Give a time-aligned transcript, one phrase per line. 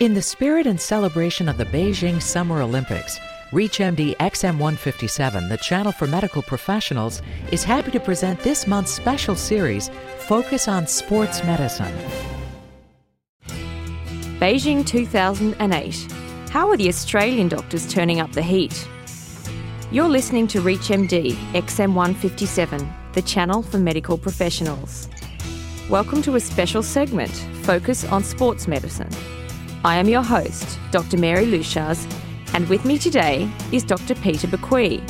[0.00, 3.20] In the spirit and celebration of the Beijing Summer Olympics,
[3.52, 9.92] ReachMD XM157, the channel for medical professionals, is happy to present this month's special series,
[10.18, 11.96] Focus on Sports Medicine.
[14.40, 16.10] Beijing 2008.
[16.50, 18.88] How are the Australian doctors turning up the heat?
[19.92, 25.08] You're listening to ReachMD XM157, the channel for medical professionals.
[25.88, 27.30] Welcome to a special segment,
[27.62, 29.10] Focus on Sports Medicine.
[29.84, 31.18] I am your host, Dr.
[31.18, 32.10] Mary Lushaz,
[32.54, 34.14] and with me today is Dr.
[34.14, 35.06] Peter Baquie.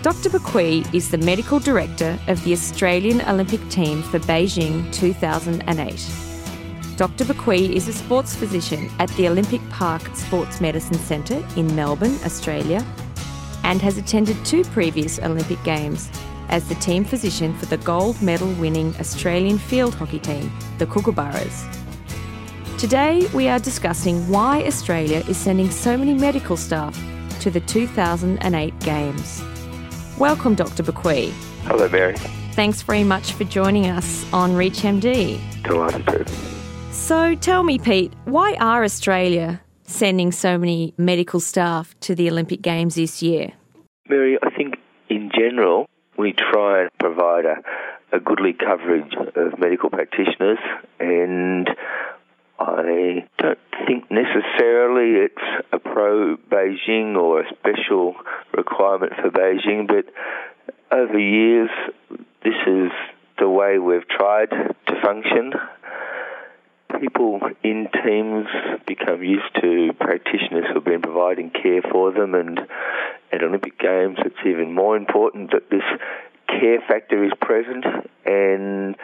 [0.00, 0.30] Dr.
[0.30, 6.96] Baquie is the Medical Director of the Australian Olympic team for Beijing 2008.
[6.96, 7.24] Dr.
[7.24, 12.86] Baquie is a sports physician at the Olympic Park Sports Medicine Centre in Melbourne, Australia,
[13.64, 16.08] and has attended two previous Olympic Games
[16.48, 21.83] as the team physician for the gold medal winning Australian field hockey team, the Kookaburras.
[22.78, 27.00] Today, we are discussing why Australia is sending so many medical staff
[27.38, 29.42] to the 2008 Games.
[30.18, 30.82] Welcome, Dr.
[30.82, 31.30] Baquie.
[31.62, 32.16] Hello, Mary.
[32.52, 35.40] Thanks very much for joining us on ReachMD.
[35.62, 36.26] Delighted to.
[36.90, 42.60] So, tell me, Pete, why are Australia sending so many medical staff to the Olympic
[42.60, 43.52] Games this year?
[44.08, 44.74] Mary, I think
[45.08, 45.86] in general,
[46.18, 50.58] we try and provide a, a goodly coverage of medical practitioners
[50.98, 51.68] and
[52.58, 58.14] I don't think necessarily it's a pro Beijing or a special
[58.56, 60.06] requirement for Beijing, but
[60.90, 61.70] over years,
[62.44, 62.90] this is
[63.38, 65.52] the way we've tried to function.
[67.00, 68.46] People in teams
[68.86, 72.60] become used to practitioners who've been providing care for them, and
[73.32, 75.82] at Olympic Games, it's even more important that this
[76.46, 77.84] care factor is present
[78.24, 78.94] and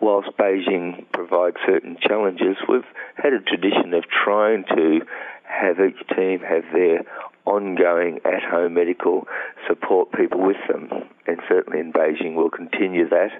[0.00, 2.84] whilst Beijing provides certain challenges, we've
[3.16, 5.00] had a tradition of trying to
[5.44, 7.04] have each team have their
[7.44, 9.26] ongoing at home medical
[9.66, 10.88] support people with them.
[11.26, 13.30] And certainly in Beijing, we'll continue that.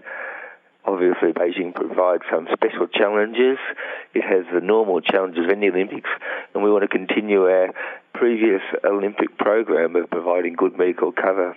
[0.85, 3.59] Obviously, Beijing provides some special challenges.
[4.15, 6.09] It has the normal challenges of any Olympics,
[6.55, 7.69] and we want to continue our
[8.15, 11.55] previous Olympic program of providing good medical cover.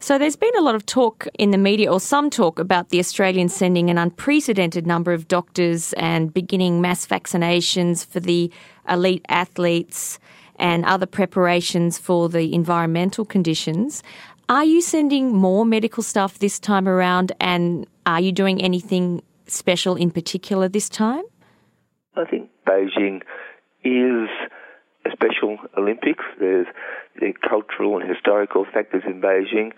[0.00, 2.98] So there's been a lot of talk in the media, or some talk, about the
[2.98, 8.50] Australians sending an unprecedented number of doctors and beginning mass vaccinations for the
[8.86, 10.18] elite athletes
[10.58, 14.02] and other preparations for the environmental conditions.
[14.50, 19.96] Are you sending more medical stuff this time around, and are you doing anything special
[19.96, 21.24] in particular this time?
[22.14, 23.22] I think Beijing
[23.84, 24.28] is
[25.12, 26.24] special Olympics.
[26.38, 26.66] There's
[27.20, 29.72] the cultural and historical factors in Beijing,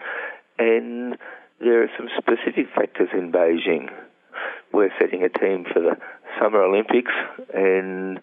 [0.59, 1.16] and
[1.60, 3.91] there are some specific factors in Beijing.
[4.72, 5.97] We're setting a team for the
[6.41, 7.12] Summer Olympics,
[7.54, 8.20] and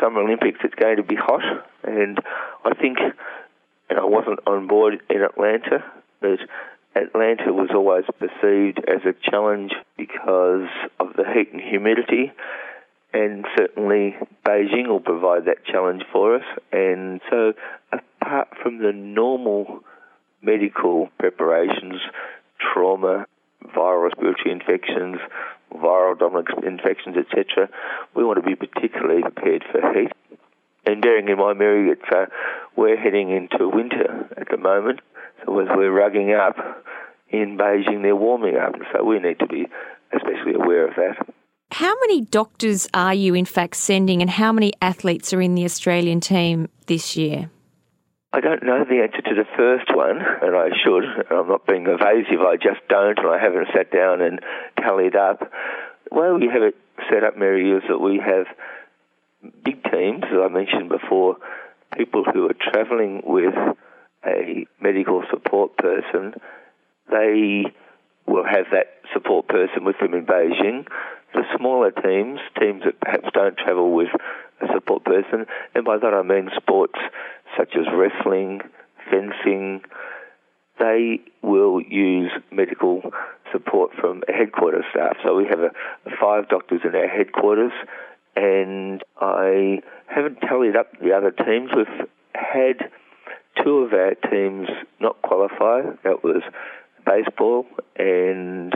[0.00, 1.42] Summer Olympics it's going to be hot,
[1.82, 2.18] and
[2.64, 2.98] I think
[3.90, 5.84] and I wasn't on board in Atlanta,
[6.20, 6.38] but
[6.96, 10.68] Atlanta was always perceived as a challenge because
[11.00, 12.32] of the heat and humidity
[13.14, 16.44] and certainly Beijing will provide that challenge for us.
[16.72, 17.52] And so,
[17.92, 19.84] apart from the normal
[20.42, 22.00] medical preparations,
[22.58, 23.26] trauma,
[23.64, 25.18] viral respiratory infections,
[25.72, 27.68] viral dominant infections, etc.,
[28.16, 30.12] we want to be particularly prepared for heat.
[30.84, 32.26] And bearing in mind, Mary, it's, uh,
[32.76, 35.00] we're heading into winter at the moment,
[35.44, 36.56] so as we're rugging up
[37.30, 39.66] in Beijing, they're warming up, so we need to be
[40.12, 41.34] especially aware of that.
[41.78, 45.64] How many doctors are you, in fact, sending, and how many athletes are in the
[45.64, 47.50] Australian team this year?
[48.32, 51.02] I don't know the answer to the first one, and I should.
[51.32, 54.38] I'm not being evasive, I just don't, and I haven't sat down and
[54.80, 55.40] tallied up.
[56.12, 56.76] The way we have it
[57.10, 58.46] set up, Mary, is that we have
[59.64, 61.38] big teams, as I mentioned before,
[61.96, 63.54] people who are travelling with
[64.24, 66.34] a medical support person.
[67.10, 67.64] They
[68.28, 70.86] will have that support person with them in Beijing
[71.34, 74.08] the smaller teams, teams that perhaps don't travel with
[74.60, 76.98] a support person, and by that I mean sports
[77.58, 78.60] such as wrestling,
[79.10, 79.82] fencing,
[80.78, 83.02] they will use medical
[83.52, 85.16] support from headquarters staff.
[85.24, 85.70] So we have a,
[86.20, 87.72] five doctors in our headquarters,
[88.36, 91.70] and I haven't tallied up the other teams.
[91.76, 92.90] We've had
[93.62, 94.68] two of our teams
[95.00, 95.82] not qualify.
[96.02, 96.42] That was
[97.06, 97.66] baseball
[97.96, 98.74] and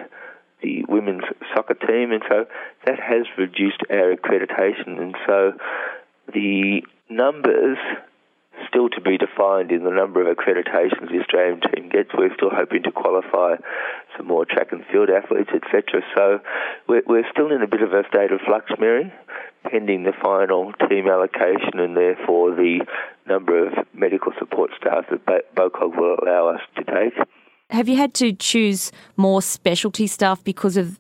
[0.63, 1.25] the women's
[1.55, 2.47] soccer team, and so
[2.85, 5.01] that has reduced our accreditation.
[5.01, 5.53] And so
[6.33, 7.79] the numbers
[8.69, 12.11] still to be defined in the number of accreditations the Australian team gets.
[12.13, 13.57] We're still hoping to qualify
[14.17, 16.03] some more track and field athletes, etc.
[16.17, 16.41] So
[16.89, 19.13] we're, we're still in a bit of a state of flux, Mary.
[19.65, 22.81] pending the final team allocation and therefore the
[23.27, 27.15] number of medical support staff that BOCOG will allow us to take.
[27.71, 30.99] Have you had to choose more specialty stuff because of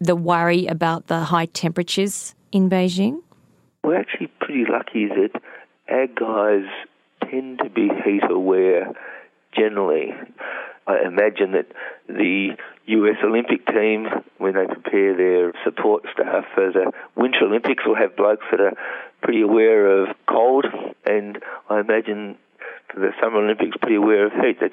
[0.00, 3.22] the worry about the high temperatures in Beijing?
[3.82, 5.40] We're actually pretty lucky that
[5.88, 6.70] our guys
[7.30, 8.92] tend to be heat aware
[9.56, 10.12] generally.
[10.86, 11.68] I imagine that
[12.06, 12.50] the
[12.86, 14.06] US Olympic team,
[14.36, 18.74] when they prepare their support staff for the Winter Olympics, will have blokes that are
[19.22, 20.66] pretty aware of cold,
[21.06, 21.38] and
[21.70, 22.36] I imagine
[22.92, 24.60] for the Summer Olympics pretty aware of heat.
[24.60, 24.72] That,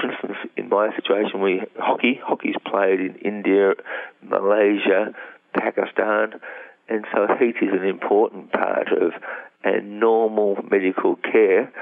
[0.00, 3.72] for instance, in my situation, we hockey hockey's played in India,
[4.22, 5.14] Malaysia,
[5.54, 6.40] Pakistan,
[6.88, 9.12] and so heat is an important part of
[9.82, 11.72] normal medical care,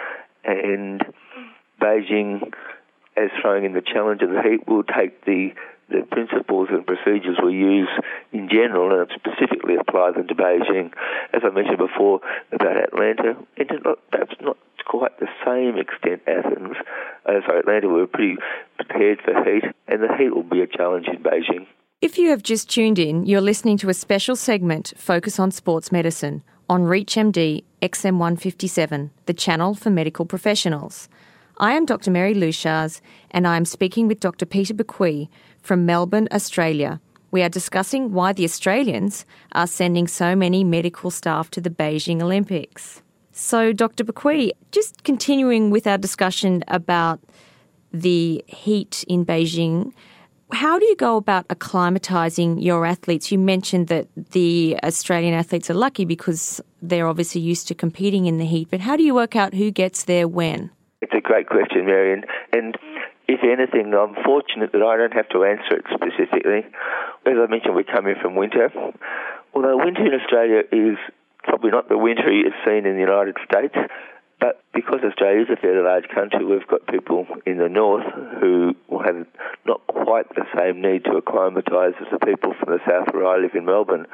[0.44, 1.02] and
[1.80, 2.52] Beijing
[3.16, 5.52] as throwing in the challenge of the heat will take the
[5.88, 7.88] the principles and procedures we use
[8.32, 10.92] in general and specifically apply them to Beijing.
[11.32, 12.20] As I mentioned before
[12.50, 16.76] about Atlanta, and perhaps not quite the same extent Athens,
[17.24, 18.36] sorry, Atlanta were pretty
[18.76, 21.66] prepared for heat, and the heat will be a challenge in Beijing.
[22.00, 25.90] If you have just tuned in, you're listening to a special segment, Focus on Sports
[25.90, 31.08] Medicine, on ReachMD XM157, the channel for medical professionals.
[31.58, 32.10] I am Dr.
[32.10, 33.00] Mary Leuchars,
[33.30, 34.44] and I am speaking with Dr.
[34.44, 35.28] Peter Baquie
[35.62, 37.00] from Melbourne, Australia.
[37.30, 42.20] We are discussing why the Australians are sending so many medical staff to the Beijing
[42.20, 43.02] Olympics.
[43.38, 44.02] So, Dr.
[44.02, 47.20] Baquie, just continuing with our discussion about
[47.92, 49.92] the heat in Beijing,
[50.52, 53.30] how do you go about acclimatizing your athletes?
[53.30, 58.38] You mentioned that the Australian athletes are lucky because they're obviously used to competing in
[58.38, 60.70] the heat, but how do you work out who gets there when?
[61.02, 62.24] It's a great question, Marion.
[62.54, 62.74] And
[63.28, 66.64] if anything, I'm fortunate that I don't have to answer it specifically.
[67.26, 68.70] As I mentioned, we're coming from winter.
[69.52, 70.96] Although winter in Australia is
[71.46, 73.74] probably not the winter you've seen in the United States,
[74.38, 78.04] but because Australia is a fairly large country, we've got people in the north
[78.40, 79.26] who will have
[79.64, 83.38] not quite the same need to acclimatise as the people from the south where I
[83.38, 84.06] live in Melbourne.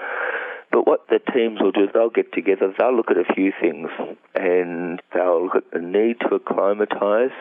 [0.71, 3.53] But what the teams will do is they'll get together, they'll look at a few
[3.61, 3.91] things,
[4.35, 7.37] and they'll look at the need to acclimatise,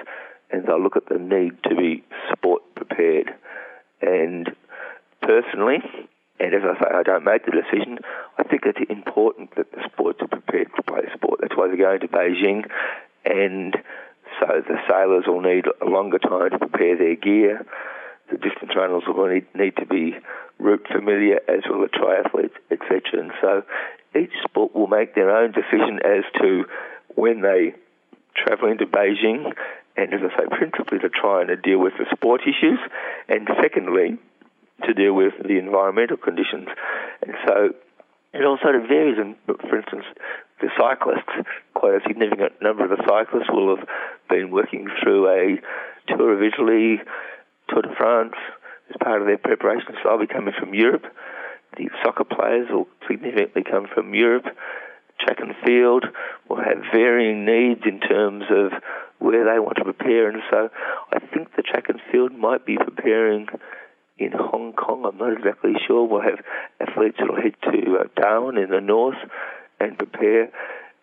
[0.49, 2.03] and they'll look at the need to be
[2.33, 3.33] sport prepared.
[4.01, 4.53] And
[5.21, 5.77] personally,
[6.41, 7.99] and as I say, I don't make the decision,
[8.39, 11.39] I think it's important that the sports are prepared to play sport.
[11.39, 12.65] That's why they're going to Beijing,
[13.23, 13.77] and
[14.39, 17.63] so the sailors will need a longer time to prepare their gear.
[18.31, 20.15] The distance runners will need, need to be
[20.57, 23.21] route familiar as well as triathletes, etc.
[23.21, 23.61] And so
[24.17, 26.65] each sport will make their own decision as to
[27.13, 27.75] when they
[28.35, 29.53] travel into Beijing,
[29.95, 32.79] and as I say, principally to try and deal with the sport issues,
[33.29, 34.17] and secondly,
[34.83, 36.67] to deal with the environmental conditions.
[37.21, 37.69] And so
[38.33, 39.17] it also varies.
[39.17, 40.05] And for instance,
[40.61, 43.87] the cyclists, quite a significant number of the cyclists will have
[44.29, 45.61] been working through a
[46.07, 46.99] Tour of Italy,
[47.69, 48.35] Tour de France,
[48.89, 49.93] as part of their preparation.
[50.01, 51.05] So they'll be coming from Europe.
[51.77, 54.45] The soccer players will significantly come from Europe.
[55.19, 56.05] Track and field
[56.49, 58.71] will have varying needs in terms of
[59.19, 60.69] where they want to prepare, and so
[61.13, 63.47] I think the track and field might be preparing
[64.25, 65.05] in Hong Kong.
[65.05, 66.07] I'm not exactly sure.
[66.07, 66.39] We'll have
[66.79, 69.17] athletes that'll head to uh, Darwin in the north
[69.79, 70.49] and prepare.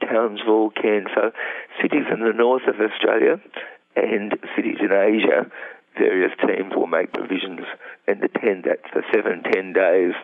[0.00, 1.32] Townsville, Cairns, so
[1.82, 3.40] cities in the north of Australia
[3.96, 5.50] and cities in Asia
[5.98, 7.60] various teams will make provisions
[8.06, 10.14] and attend that for seven, ten days,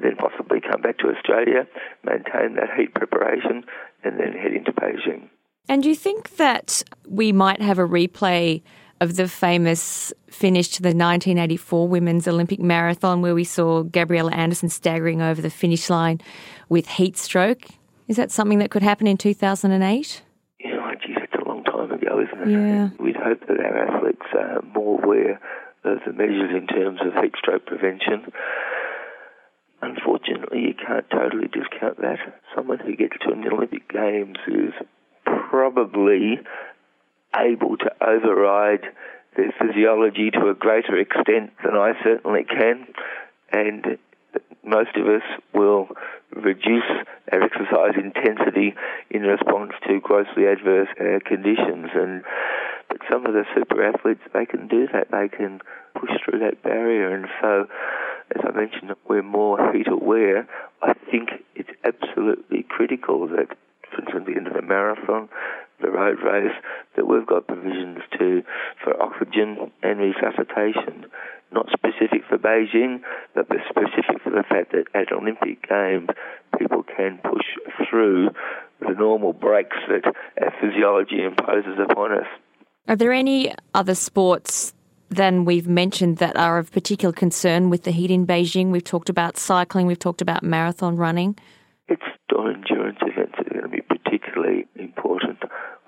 [0.00, 1.66] then possibly come back to Australia,
[2.04, 3.64] maintain that heat preparation,
[4.04, 5.28] and then head into Beijing.
[5.68, 8.62] And do you think that we might have a replay
[9.00, 14.68] of the famous finish to the 1984 Women's Olympic Marathon where we saw Gabriela Andersen
[14.68, 16.20] staggering over the finish line
[16.68, 17.62] with heat stroke?
[18.08, 20.22] Is that something that could happen in 2008?
[20.60, 22.50] Yeah, geez, it's a long time ago, isn't it?
[22.50, 22.88] Yeah.
[22.98, 25.40] We'd hope that our athletes are more aware
[25.84, 28.32] of the measures in terms of heat stroke prevention.
[29.80, 32.18] Unfortunately, you can't totally discount that.
[32.54, 34.72] Someone who gets to an Olympic Games is
[35.24, 36.40] probably
[37.36, 38.82] able to override
[39.36, 42.86] their physiology to a greater extent than I certainly can,
[43.52, 43.98] and
[44.64, 45.22] most of us
[45.54, 45.88] will
[46.34, 46.90] reduce
[47.32, 48.74] our exercise intensity
[49.10, 51.88] in response to grossly adverse uh, conditions.
[51.94, 52.22] And
[52.88, 55.10] but some of the super athletes, they can do that.
[55.10, 55.60] They can
[55.94, 57.14] push through that barrier.
[57.14, 57.66] And so,
[58.34, 60.48] as I mentioned, we're more heat aware.
[60.82, 63.48] I think it's absolutely critical that,
[63.90, 65.28] for instance, the end of the marathon,
[65.80, 66.54] the road race,
[66.96, 68.42] that we've got provisions to
[68.82, 71.06] for oxygen and resuscitation
[71.52, 73.00] not specific for Beijing,
[73.34, 76.08] but specific for the fact that at Olympic Games,
[76.58, 77.46] people can push
[77.88, 78.30] through
[78.80, 80.04] the normal breaks that
[80.40, 82.26] our physiology imposes upon us.
[82.86, 84.72] Are there any other sports
[85.10, 88.70] than we've mentioned that are of particular concern with the heat in Beijing?
[88.70, 91.38] We've talked about cycling, we've talked about marathon running.
[91.88, 92.02] It's
[92.58, 95.38] endurance events that are going to be particularly important.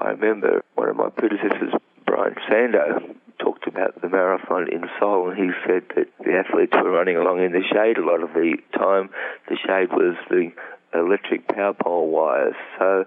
[0.01, 1.73] I remember one of my predecessors,
[2.07, 6.91] Brian Sando, talked about the marathon in Seoul, and he said that the athletes were
[6.91, 9.11] running along in the shade a lot of the time.
[9.49, 10.53] The shade was the
[10.95, 12.57] electric power pole wires.
[12.79, 13.05] So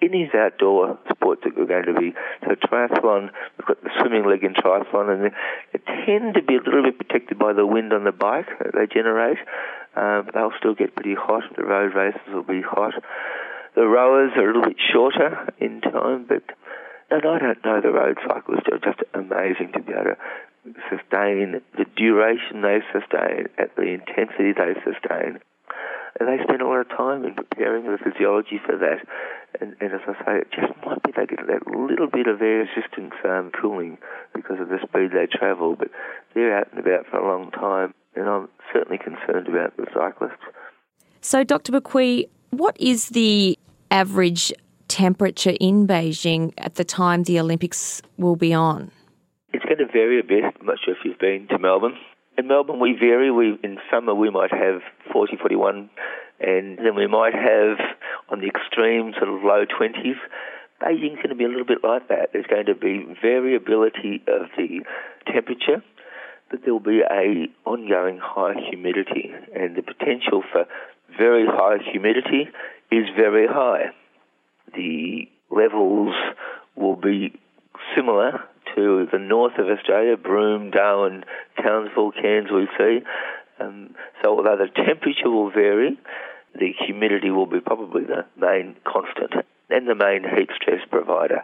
[0.00, 4.26] in these outdoor sports that we're going to be, so triathlon, we've got the swimming
[4.26, 5.32] leg in triathlon, and
[5.72, 8.72] they tend to be a little bit protected by the wind on the bike that
[8.74, 9.38] they generate.
[9.96, 11.44] Um, they'll still get pretty hot.
[11.56, 12.94] The road races will be hot.
[13.74, 16.42] The rowers are a little bit shorter in time, but
[17.10, 20.16] and I don't know the road cyclists are just amazing to be able to
[20.90, 25.38] sustain the duration they sustain at the intensity they sustain.
[26.18, 29.06] And they spend a lot of time in preparing the physiology for that.
[29.60, 32.40] And, and as I say, it just might be they get that little bit of
[32.42, 33.98] air resistance um, cooling
[34.34, 35.88] because of the speed they travel, but
[36.34, 37.94] they're out and about for a long time.
[38.14, 40.42] And I'm certainly concerned about the cyclists.
[41.20, 41.72] So, Dr.
[41.72, 43.58] Baquie, what is the
[43.90, 44.52] average
[44.88, 48.90] temperature in Beijing at the time the Olympics will be on?
[49.52, 50.44] It's going to vary a bit.
[50.44, 51.96] I'm not sure if you've been to Melbourne.
[52.38, 53.30] In Melbourne, we vary.
[53.30, 54.82] We in summer we might have
[55.12, 55.88] 40, 41,
[56.40, 57.78] and then we might have
[58.28, 60.18] on the extreme sort of low 20s.
[60.82, 62.30] Beijing's going to be a little bit like that.
[62.32, 64.84] There's going to be variability of the
[65.32, 65.82] temperature,
[66.50, 70.66] but there will be a ongoing high humidity, and the potential for
[71.16, 72.48] very high humidity
[72.90, 73.86] is very high.
[74.74, 76.14] The levels
[76.74, 77.32] will be
[77.94, 81.24] similar to the north of Australia, Broome, Darwin,
[81.62, 83.00] Townsville, Cairns, we see.
[83.58, 85.98] Um, so although the temperature will vary,
[86.58, 91.42] the humidity will be probably the main constant and the main heat stress provider.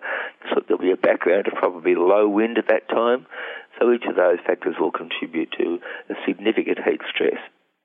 [0.50, 3.26] So there'll be a background of probably low wind at that time.
[3.78, 5.78] So each of those factors will contribute to
[6.11, 7.38] a significant heat stress.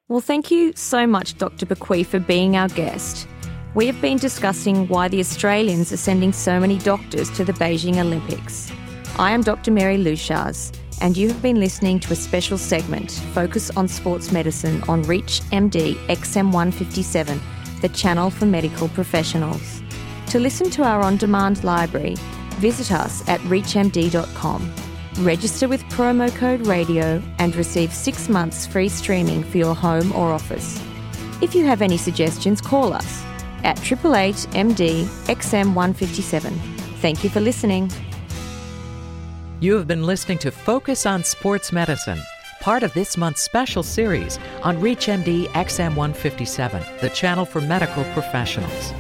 [0.10, 1.66] Well, thank you so much, Dr.
[1.66, 3.28] Baquie, for being our guest.
[3.74, 7.98] We have been discussing why the Australians are sending so many doctors to the Beijing
[7.98, 8.72] Olympics.
[9.20, 9.72] I am Dr.
[9.72, 14.84] Mary Lushars, and you have been listening to a special segment, Focus on Sports Medicine,
[14.88, 19.82] on Reach MD XM157, the channel for medical professionals.
[20.28, 22.16] To listen to our on demand library,
[22.58, 24.74] visit us at reachmd.com.
[25.20, 30.32] Register with promo code RADIO and receive six months free streaming for your home or
[30.32, 30.82] office.
[31.42, 33.24] If you have any suggestions, call us
[33.64, 36.52] at 888 MD XM157.
[37.00, 37.92] Thank you for listening.
[39.60, 42.22] You have been listening to Focus on Sports Medicine,
[42.60, 48.94] part of this month's special series on ReachMD XM157, the channel for medical professionals.